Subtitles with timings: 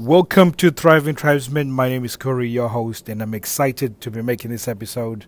[0.00, 1.70] Welcome to Thriving Tribesmen.
[1.72, 5.26] My name is Corey, your host, and I'm excited to be making this episode.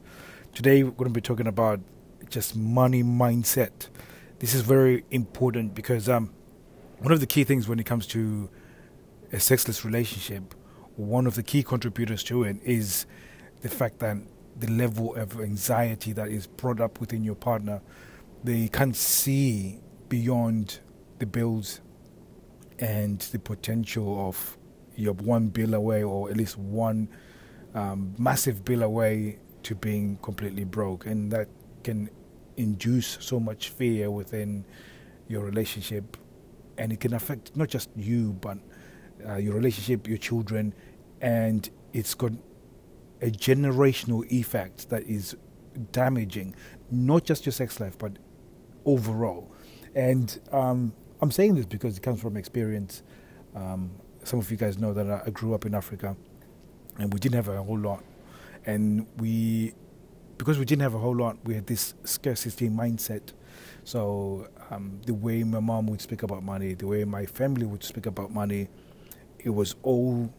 [0.55, 1.81] Today, we're going to be talking about
[2.31, 3.89] just money mindset.
[4.39, 6.33] This is very important because um,
[7.01, 8.49] one of the key things when it comes to
[9.31, 10.55] a sexless relationship,
[10.97, 13.05] one of the key contributors to it is
[13.61, 14.17] the fact that
[14.59, 17.83] the level of anxiety that is brought up within your partner,
[18.43, 20.81] they can't see beyond
[21.19, 21.83] the bills
[22.79, 24.57] and the potential of
[24.97, 27.09] you're one bill away or at least one
[27.75, 31.07] um, massive bill away to being completely broke.
[31.07, 31.49] And that
[31.85, 32.11] can
[32.57, 34.65] induce so much fear within
[35.29, 36.17] your relationship.
[36.79, 38.59] And it can affect not just you, but
[39.27, 40.75] uh, your relationship, your children,
[41.21, 42.33] and it's got
[43.21, 45.37] a generational effect that is
[45.93, 46.55] damaging,
[46.91, 48.13] not just your sex life, but
[48.85, 49.55] overall.
[49.95, 53.03] And um, I'm saying this because it comes from experience.
[53.55, 53.93] Um,
[54.25, 56.17] some of you guys know that I grew up in Africa,
[56.99, 58.05] and we didn't have a whole lot,
[58.67, 59.75] and we,
[60.39, 63.33] because we didn't have a whole lot, we had this scarcity mindset.
[63.85, 67.83] So um, the way my mom would speak about money, the way my family would
[67.83, 68.69] speak about money,
[69.39, 70.33] it was all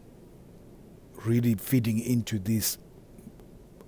[1.24, 2.78] really feeding into this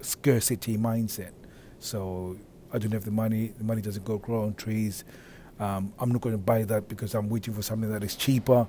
[0.01, 1.33] scarcity mindset.
[1.79, 2.37] So
[2.73, 3.53] I don't have the money.
[3.57, 5.05] The money doesn't go grow on trees.
[5.59, 8.67] Um, I'm not going to buy that because I'm waiting for something that is cheaper.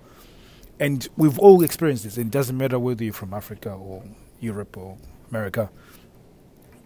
[0.80, 2.17] And we've all experienced this.
[2.17, 4.03] It doesn't matter whether you're from Africa or
[4.39, 4.97] Europe or
[5.30, 5.69] America.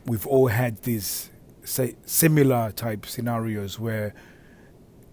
[0.05, 1.29] We've all had these
[1.63, 4.13] say similar type scenarios where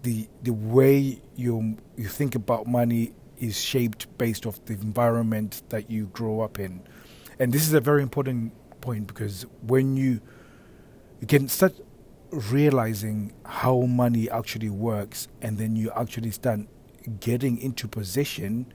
[0.01, 5.89] the the way you you think about money is shaped based off the environment that
[5.91, 6.81] you grow up in.
[7.37, 10.21] And this is a very important point because when you
[11.19, 11.73] you can start
[12.31, 16.61] realizing how money actually works and then you actually start
[17.19, 18.71] getting into position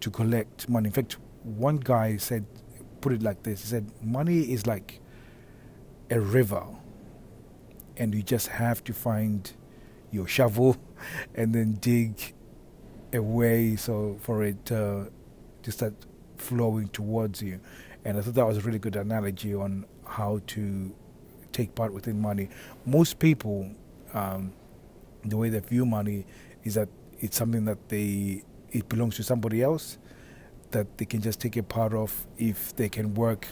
[0.00, 0.88] to collect money.
[0.88, 2.46] In fact, one guy said
[3.00, 3.60] put it like this.
[3.60, 5.00] He said money is like
[6.10, 6.64] a river
[7.98, 9.52] and you just have to find
[10.10, 10.76] your shovel
[11.34, 12.34] and then dig
[13.12, 15.04] a way so for it uh,
[15.62, 15.94] to start
[16.38, 17.60] flowing towards you.
[18.04, 20.94] And I thought that was a really good analogy on how to
[21.52, 22.48] take part within money.
[22.84, 23.70] Most people,
[24.12, 24.52] um,
[25.24, 26.26] the way they view money
[26.64, 26.88] is that
[27.20, 29.98] it's something that they it belongs to somebody else
[30.72, 33.46] that they can just take a part of if they can work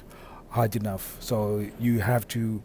[0.49, 1.17] hard enough.
[1.21, 2.63] So you have to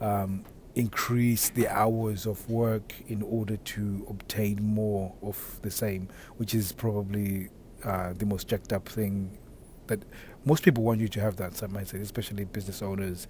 [0.00, 0.44] um,
[0.74, 6.72] increase the hours of work in order to obtain more of the same, which is
[6.72, 7.48] probably
[7.84, 9.38] uh, the most jacked up thing
[9.86, 10.02] that
[10.44, 13.26] most people want you to have that same mindset, especially business owners,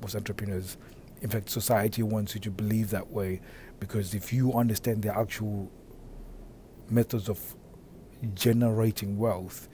[0.00, 0.76] most entrepreneurs.
[1.20, 3.40] In fact, society wants you to believe that way
[3.80, 5.70] because if you understand the actual
[6.92, 7.56] methods of
[8.34, 9.68] generating wealth,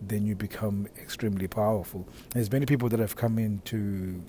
[0.00, 2.08] then you become extremely powerful.
[2.34, 4.22] There's many people that have come into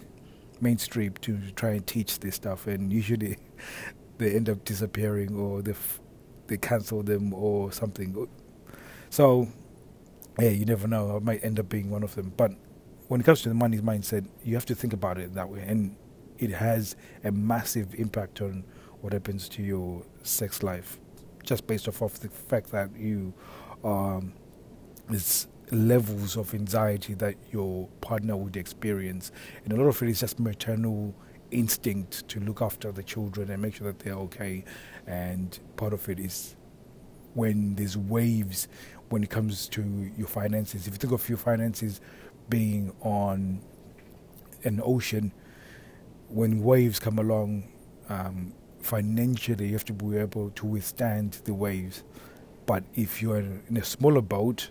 [0.59, 3.37] mainstream to try and teach this stuff, and usually
[4.17, 5.99] they end up disappearing or they f-
[6.47, 8.27] they cancel them or something.
[9.09, 9.47] So,
[10.39, 11.15] yeah, you never know.
[11.15, 12.33] I might end up being one of them.
[12.35, 12.51] But
[13.07, 15.63] when it comes to the money mindset, you have to think about it that way,
[15.65, 15.95] and
[16.37, 18.63] it has a massive impact on
[19.01, 20.99] what happens to your sex life,
[21.43, 23.33] just based off of the fact that you
[23.83, 24.33] um,
[25.09, 29.31] it's levels of anxiety that your partner would experience.
[29.63, 31.15] And a lot of it is just maternal
[31.49, 34.63] instinct to look after the children and make sure that they're okay.
[35.07, 36.55] And part of it is
[37.33, 38.67] when there's waves
[39.09, 40.87] when it comes to your finances.
[40.87, 41.99] If you think of your finances
[42.49, 43.61] being on
[44.63, 45.33] an ocean,
[46.29, 47.69] when waves come along,
[48.07, 52.03] um, financially you have to be able to withstand the waves.
[52.65, 54.69] But if you're in a smaller boat,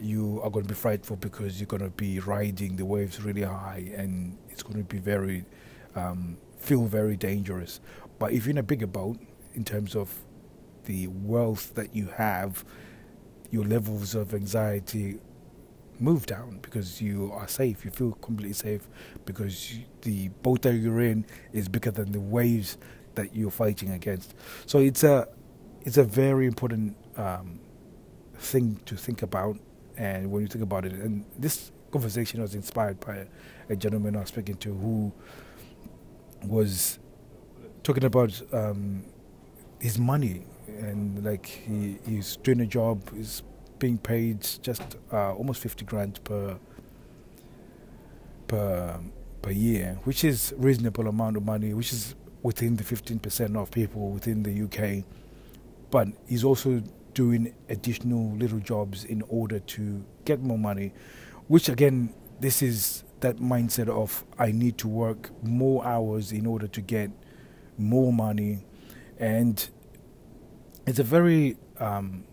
[0.00, 3.42] you are going to be frightful because you're going to be riding the waves really
[3.42, 5.44] high and it's going to be very,
[5.94, 7.80] um, feel very dangerous.
[8.18, 9.18] But if you're in a bigger boat,
[9.54, 10.12] in terms of
[10.84, 12.64] the wealth that you have,
[13.50, 15.18] your levels of anxiety
[16.00, 17.84] move down because you are safe.
[17.84, 18.88] You feel completely safe
[19.24, 22.78] because the boat that you're in is bigger than the waves
[23.14, 24.34] that you're fighting against.
[24.66, 25.28] So it's a
[25.82, 27.60] it's a very important um,
[28.36, 29.58] thing to think about
[29.96, 33.26] and when you think about it, and this conversation was inspired by
[33.68, 35.12] a gentleman I was speaking to who
[36.42, 36.98] was
[37.82, 39.04] talking about um,
[39.78, 43.42] his money and like he, he's doing a job, he's
[43.78, 44.82] being paid just
[45.12, 46.58] uh, almost 50 grand per
[48.48, 49.00] per
[49.42, 52.14] per year, which is a reasonable amount of money, which is
[52.44, 55.02] within the 15% of people within the UK.
[55.90, 56.82] But he's also
[57.14, 60.92] doing additional little jobs in order to get more money,
[61.48, 66.66] which again, this is that mindset of I need to work more hours in order
[66.66, 67.10] to get
[67.78, 68.64] more money,
[69.18, 69.66] and
[70.86, 72.24] it's a very um,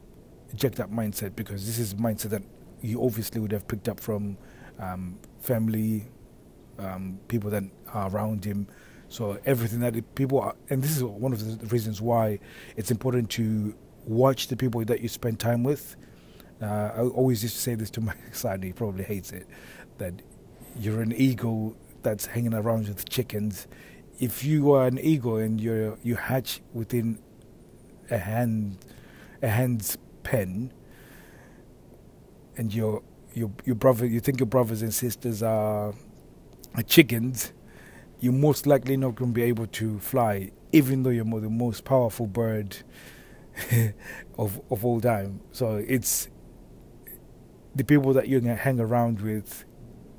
[0.56, 2.44] jacked up mindset because this is mindset that
[2.82, 4.38] you obviously would have picked up from
[4.80, 6.10] um, family,
[6.80, 7.64] um, people that
[7.94, 8.68] are around him.
[9.12, 12.40] So everything that people are, and this is one of the reasons why
[12.78, 13.76] it's important to
[14.06, 15.98] watch the people that you spend time with.
[16.62, 18.62] Uh, I always used to say this to my son.
[18.62, 19.48] He probably hates it.
[19.98, 20.14] That
[20.80, 23.68] you're an eagle that's hanging around with chickens.
[24.18, 27.20] If you are an eagle and you you hatch within
[28.10, 28.78] a hand
[29.42, 30.72] a hand's pen,
[32.56, 33.04] and your
[33.34, 35.94] your your brother you think your brothers and sisters are,
[36.76, 37.52] are chickens,
[38.22, 41.84] you're most likely not going to be able to fly, even though you're the most
[41.84, 42.78] powerful bird
[44.38, 45.42] of of all time.
[45.52, 46.30] So it's
[47.76, 49.66] the people that you hang around with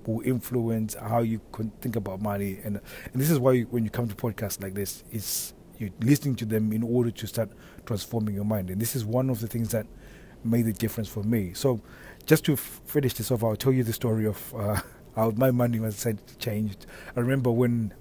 [0.07, 2.81] will influence how you can think about money, and
[3.13, 6.45] and this is why when you come to podcasts like this, it's you're listening to
[6.45, 7.51] them in order to start
[7.87, 9.87] transforming your mind, and this is one of the things that
[10.45, 11.53] made the difference for me.
[11.55, 11.81] So,
[12.27, 14.81] just to finish this off, I'll tell you the story of uh,
[15.17, 16.07] how my money was
[16.39, 16.87] changed.
[17.17, 17.95] I remember when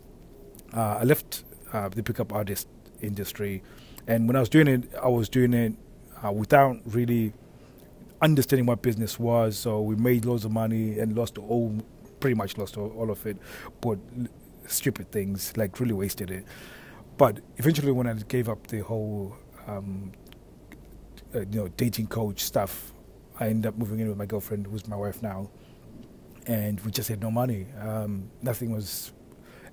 [0.73, 1.43] uh, I left
[1.73, 2.67] uh, the pickup artist
[3.01, 3.63] industry,
[4.07, 5.73] and when I was doing it, I was doing it
[6.25, 7.33] uh, without really
[8.21, 9.57] understanding what business was.
[9.57, 11.81] So we made loads of money and lost all,
[12.19, 13.37] pretty much lost all, all of it,
[13.81, 13.97] but
[14.67, 16.45] stupid things like really wasted it.
[17.17, 19.35] But eventually, when I gave up the whole
[19.67, 20.11] um,
[21.35, 22.93] uh, you know dating coach stuff,
[23.39, 25.49] I ended up moving in with my girlfriend, who's my wife now,
[26.47, 27.67] and we just had no money.
[27.79, 29.11] Um, nothing was,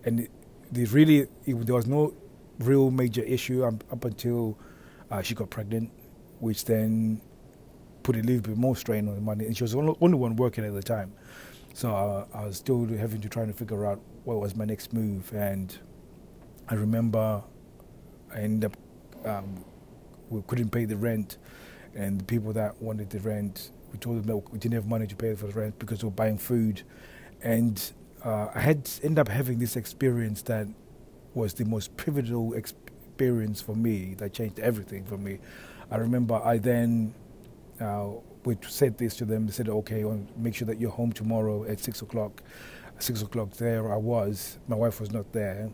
[0.05, 0.29] and
[0.71, 2.15] the really it, there was no
[2.59, 4.59] real major issue up, up until
[5.11, 5.91] uh, she got pregnant,
[6.41, 7.21] which then
[8.03, 9.47] put a little bit more strain on the money.
[9.47, 11.13] And she was the only one working at the time,
[11.75, 14.93] so uh, I was still having to try to figure out what was my next
[14.93, 15.33] move.
[15.33, 15.77] And
[16.69, 17.43] I remember
[18.35, 18.77] I ended up
[19.27, 19.65] um,
[20.31, 21.39] we couldn't pay the rent,
[21.95, 25.07] and the people that wanted the rent, we told them that we didn't have money
[25.07, 26.83] to pay for the rent because we were buying food,
[27.43, 27.93] and
[28.25, 30.67] uh, I had ended up having this experience that
[31.35, 35.39] was the most pivotal experience for me that changed everything for me.
[35.91, 37.15] I remember I then
[37.81, 38.09] uh,
[38.45, 39.47] we said this to them.
[39.47, 40.05] They said, "Okay,
[40.37, 42.43] make sure that you're home tomorrow at six o'clock."
[43.03, 44.59] six o'clock, there I was.
[44.67, 45.71] My wife was not there.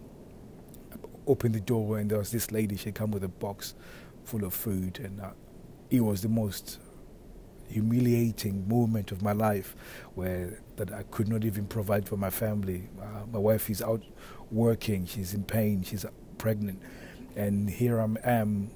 [0.92, 0.96] I
[1.26, 2.76] opened the door and there was this lady.
[2.76, 3.74] She come with a box
[4.24, 5.30] full of food, and uh,
[5.90, 6.78] it was the most
[7.68, 9.74] humiliating moment of my life
[10.14, 12.88] where that I could not even provide for my family.
[13.00, 14.02] Uh, my wife is out
[14.50, 16.04] working, she's in pain, she's
[16.38, 16.80] pregnant,
[17.36, 18.70] and here I am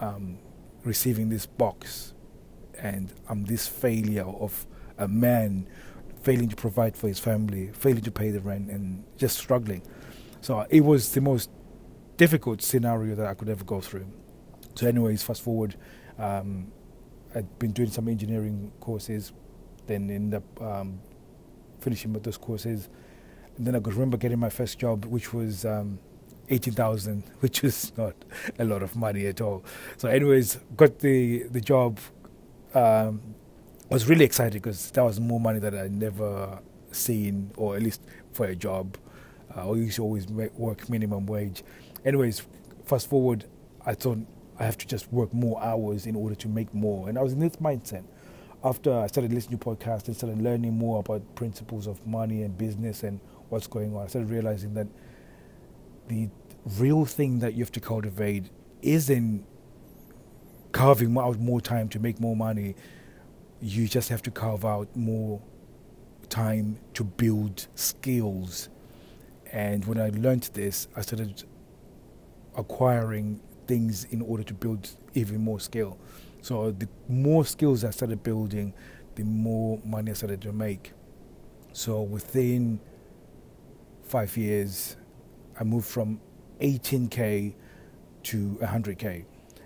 [0.00, 0.38] um,
[0.84, 2.14] receiving this box,
[2.78, 4.66] and I'm this failure of
[4.98, 5.68] a man
[6.22, 9.82] failing to provide for his family, failing to pay the rent, and just struggling.
[10.40, 11.50] So it was the most
[12.16, 14.06] difficult scenario that I could ever go through.
[14.74, 15.76] So, anyways, fast forward,
[16.18, 16.72] um,
[17.34, 19.32] I'd been doing some engineering courses,
[19.86, 21.00] then ended up um,
[21.80, 22.88] finishing with those courses.
[23.56, 25.98] And then I could remember getting my first job, which was um,
[26.48, 28.14] 18,000, which was not
[28.58, 29.64] a lot of money at all.
[29.96, 31.98] So, anyways, got the, the job.
[32.74, 33.34] Um,
[33.90, 36.60] I was really excited because that was more money that I'd never
[36.92, 38.02] seen, or at least
[38.32, 38.96] for a job.
[39.54, 41.62] Uh, I used to always work minimum wage.
[42.04, 42.42] Anyways,
[42.86, 43.44] fast forward,
[43.84, 44.18] I thought
[44.62, 47.08] I have to just work more hours in order to make more.
[47.08, 48.04] And I was in this mindset.
[48.62, 52.56] After I started listening to podcasts and started learning more about principles of money and
[52.56, 54.86] business and what's going on, I started realizing that
[56.06, 56.28] the
[56.78, 58.50] real thing that you have to cultivate
[58.82, 59.44] isn't
[60.70, 62.76] carving out more time to make more money.
[63.60, 65.42] You just have to carve out more
[66.28, 68.68] time to build skills.
[69.52, 71.42] And when I learned this, I started
[72.56, 73.40] acquiring
[73.72, 74.82] things in order to build
[75.14, 75.96] even more skill.
[76.42, 78.74] So the more skills I started building,
[79.14, 80.92] the more money I started to make.
[81.72, 82.80] So within
[84.02, 84.96] five years,
[85.58, 86.20] I moved from
[86.60, 87.54] 18k
[88.24, 89.24] to 100k,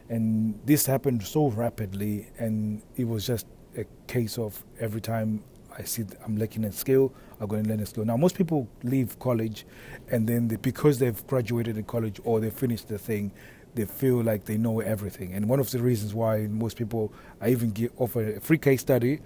[0.09, 3.47] and this happened so rapidly, and it was just
[3.77, 5.43] a case of every time
[5.79, 8.05] I see I'm lacking a skill, I'm going to learn a skill.
[8.05, 9.67] Now, most people leave college,
[10.13, 13.33] and then they, because they've graduated in college or they finished the thing,
[13.77, 15.33] they feel like they know everything.
[15.35, 18.81] And one of the reasons why most people, I even give, offer a free case
[18.81, 19.21] study,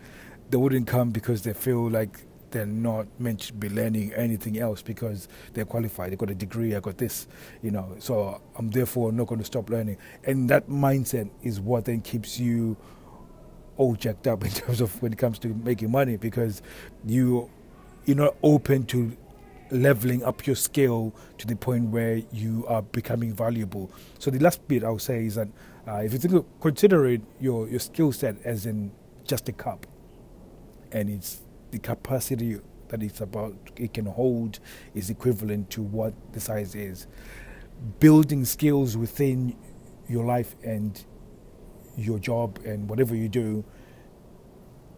[0.51, 4.83] they wouldn't come because they feel like they're not meant to be learning anything else
[4.83, 6.11] because they're qualified.
[6.11, 6.75] They got a degree.
[6.75, 7.29] I got this,
[7.63, 7.95] you know.
[8.01, 9.99] So I'm therefore not going to stop learning.
[10.25, 12.77] And that mindset is what then keeps you
[13.77, 16.61] all jacked up in terms of when it comes to making money because
[17.07, 17.49] you
[18.07, 19.17] you're not open to
[19.71, 23.91] leveling up your skill to the point where you are becoming valuable.
[24.19, 25.49] So the last bit I'll say is that
[25.87, 28.93] uh, if you think consider it your your skill set as in
[29.25, 29.87] just a cup,
[30.93, 32.59] and it's the capacity
[32.89, 34.59] that it's about it can hold
[34.95, 37.07] is equivalent to what the size is.
[37.99, 39.57] Building skills within
[40.09, 41.03] your life and
[41.97, 43.65] your job and whatever you do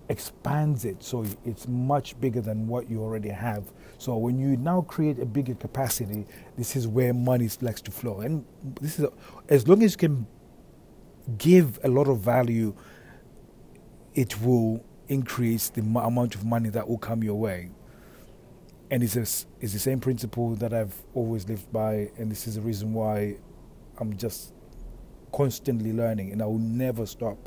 [0.09, 3.65] expands it so it's much bigger than what you already have.
[4.03, 6.27] So when you now create a bigger capacity,
[6.59, 8.19] this is where money likes to flow.
[8.19, 8.45] And
[8.81, 9.13] this is a,
[9.49, 10.27] as long as you can
[11.39, 12.75] give a lot of value,
[14.15, 17.71] it will increase the amount of money that will come your way.
[18.91, 22.57] And it's, a, it's the same principle that I've always lived by, and this is
[22.57, 23.37] the reason why
[23.99, 24.53] I'm just
[25.33, 27.39] constantly learning, and I will never stop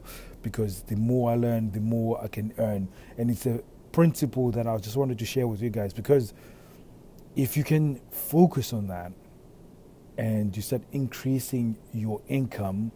[0.41, 2.87] because the more I learn, the more I can earn.
[3.17, 3.61] And it's a
[3.95, 6.33] principle that I just wanted to share with you guys because
[7.37, 9.13] if you can focus on that
[10.17, 12.91] and you start increasing your income,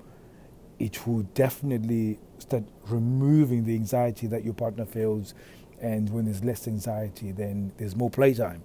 [0.77, 5.33] it will definitely start removing the anxiety that your partner feels.
[5.79, 8.61] And when there's less anxiety, then there's more playtime.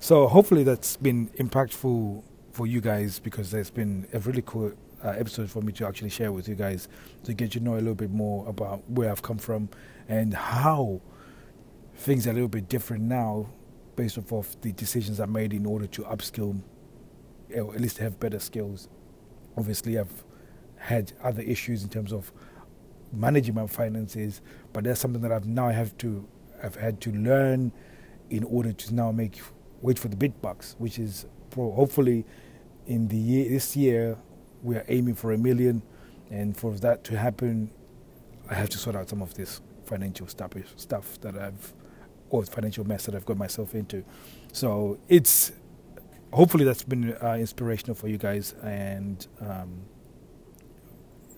[0.00, 4.72] So hopefully that's been impactful for you guys because there's been a really cool
[5.04, 6.88] uh, episode for me to actually share with you guys
[7.22, 9.68] to get you know a little bit more about where I've come from
[10.08, 11.00] and how
[11.96, 13.48] things are a little bit different now
[13.96, 16.60] based off of the decisions I made in order to upskill
[17.54, 18.88] or at least have better skills.
[19.56, 20.24] Obviously, I've
[20.76, 22.32] had other issues in terms of
[23.12, 26.26] managing my finances, but that's something that I've now have to
[26.62, 27.72] I've had to learn
[28.30, 29.40] in order to now make
[29.82, 32.24] wait for the big bucks, which is pro, hopefully
[32.86, 34.18] in the year this year
[34.62, 35.82] we are aiming for a million,
[36.30, 37.70] and for that to happen,
[38.50, 41.72] I have to sort out some of this financial stuff stuff that I've
[42.30, 44.04] or financial mess that I've got myself into.
[44.52, 45.52] So it's
[46.32, 49.26] hopefully that's been uh, inspirational for you guys and.
[49.40, 49.82] Um,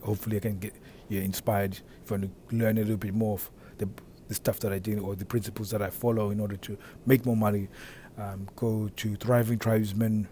[0.03, 0.75] hopefully I can get
[1.09, 3.89] you inspired if you want to learn a little bit more of the,
[4.29, 7.25] the stuff that I do or the principles that I follow in order to make
[7.27, 7.69] more money.
[8.17, 10.27] Um, go to Thriving Tribesmen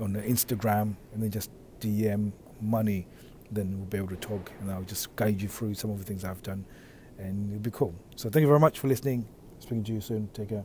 [0.00, 3.06] on Instagram and then just DM money.
[3.50, 6.04] Then we'll be able to talk and I'll just guide you through some of the
[6.04, 6.64] things I've done
[7.18, 7.94] and it'll be cool.
[8.16, 9.26] So thank you very much for listening.
[9.60, 10.28] Speaking to you soon.
[10.34, 10.64] Take care.